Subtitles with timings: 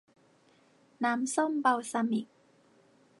[1.03, 2.27] น้ำส้มบัลซามิก